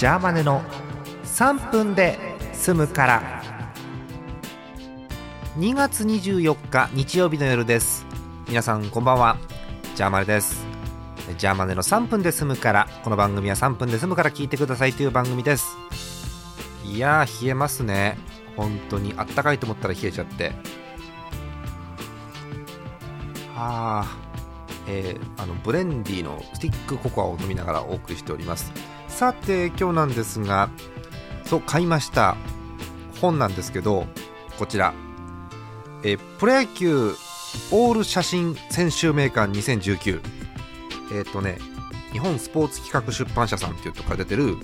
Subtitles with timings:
[0.00, 0.62] ジャーマネの
[1.24, 2.18] 3分で
[2.54, 3.42] 済むから。
[5.58, 8.06] 2月24日日曜日の夜です。
[8.48, 9.36] 皆さんこんばんは。
[9.96, 10.64] ジャーマネです。
[11.36, 12.88] ジャーマネの3分で済むから。
[13.04, 15.76] この番組は3分で済むから聞いてくださいという番組です。
[16.82, 18.16] いやー冷えますね。
[18.56, 20.52] 本当にあったかいと思ったら冷えちゃって。
[23.54, 28.72] あーえー、あのブレンディのスティックココアを飲みながらお送りしております。
[29.20, 30.70] さて今日なんですが
[31.44, 32.38] そう買いました。
[33.20, 34.06] 本なんですけど
[34.58, 34.94] こちら、
[36.02, 37.10] え、プロ野球
[37.70, 40.22] オール写真選集名館2019
[41.12, 41.58] えっ、ー、とね
[42.12, 44.56] 日本スポーツ企画出版社さんっていうとこから出てる、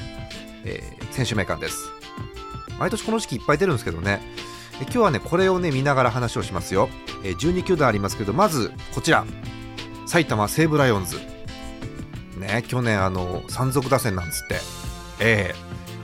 [0.65, 1.91] えー、選手名鑑です。
[2.79, 4.23] 毎年この時期いっぱい出るんですけどね。
[4.81, 6.89] 今日はねこれをね見ながら話をしますよ、
[7.25, 9.27] えー、12球団ありますけどまずこちら。
[10.07, 11.36] 埼玉西武ライオンズ。
[12.37, 14.61] ね去年あの山賊打線なんつって。
[15.19, 15.55] え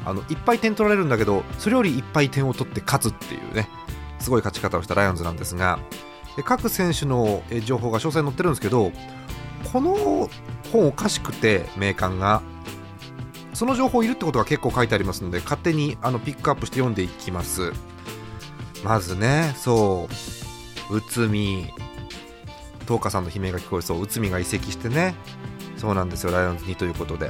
[0.04, 3.68] ー、あのいっぱい点取られるんだけどそれよりいっぱい点を取って勝つっていうね。
[4.18, 5.78] すごい勝ち方をしたライオンズなんですが。
[6.44, 8.90] 各選手の情報が詳細に載ってるんですけど
[9.70, 10.30] この
[10.72, 12.42] 本おかしくて名鑑が。
[13.52, 17.72] その情報いるってことが結構書いてありますので勝手にあのピックアップして読んでいきます。
[18.82, 20.08] まずねそ
[20.90, 20.96] う。
[20.96, 21.72] 内海
[22.80, 24.02] 東花さんの悲鳴が聞こえそう。
[24.02, 25.14] 内海が移籍してね。
[25.82, 26.30] そうなんですよ。
[26.30, 27.28] ライオンズにということで。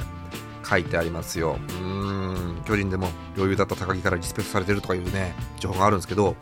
[0.63, 1.57] 書いてありますよ。
[1.81, 2.61] うん。
[2.65, 6.35] 巨人でも余裕だった高木からリスペクトされてるとかいうね情報があるんですけど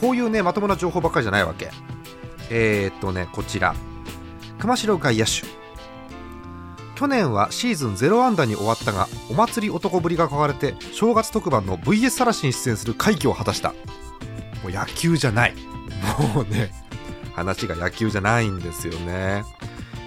[0.00, 1.70] こういうねまともな情報ばっかりじゃないわけ。
[2.50, 3.74] えー、っとねこちら。
[4.58, 5.30] 熊代外野手。
[6.96, 13.70] 去年はシーズン0安打に終わったがお祭り男ぶりが書かれて正月特番の VS さらしに出演する快挙を果たした。
[13.70, 15.54] もう野球じゃない。
[16.34, 16.72] もうね
[17.34, 19.44] 話が野球じゃないんですよね。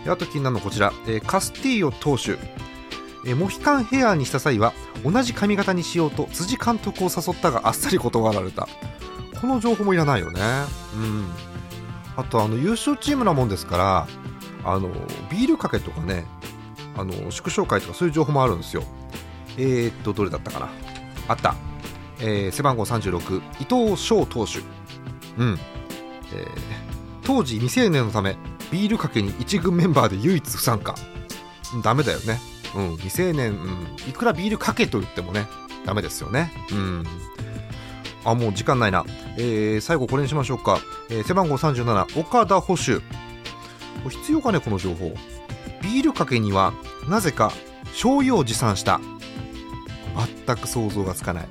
[0.07, 2.31] あと気になるのこちら、えー、カスティーヨ投手、
[3.25, 8.67] えー、モヒカンヘアにした際は同じ髪型にしようと辻監督を誘ったがあっさり断られた。
[9.39, 10.41] この情報もいらないよね。
[10.95, 11.29] うん。
[12.17, 14.07] あとあの優勝チームなもんですから
[14.65, 14.89] あの
[15.31, 16.25] ビールかけとかね
[16.97, 18.83] あの祝勝会とかそういう情報もあるんですよ。
[19.57, 20.69] えー、っとどれだったかな。
[21.27, 21.55] あった、
[22.19, 24.59] えー、背番号36伊藤翔投手。
[25.37, 25.59] うん、
[26.33, 26.47] えー、
[27.23, 28.35] 当時未成年のため
[28.71, 30.95] ビールかけに1軍メンバーで唯一不参加。
[31.83, 32.39] ダメだよね。
[32.75, 35.47] うん未成年、うん、いくらビールかけと言ってもね
[35.85, 36.51] ダメですよね。
[36.71, 37.03] うん。
[38.25, 39.05] あもう時間ないな、
[39.37, 42.99] えー、最後これにしましょうか、えー、背番号37岡田捕手。
[44.09, 45.13] 必要かねこの情報。
[45.81, 46.73] ビールかけには
[47.07, 47.51] なぜか
[47.85, 48.99] 醤油を持参した。
[50.45, 51.47] 全く想像がつかない。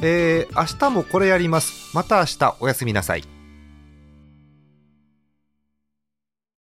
[0.00, 1.94] えー、明日もこれやります。
[1.94, 3.41] また明日おやすみなさい。